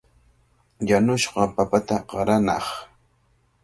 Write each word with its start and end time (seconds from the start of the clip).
Yanushqa 0.89 1.43
papata 1.55 1.95
qaranaaq. 2.09 2.67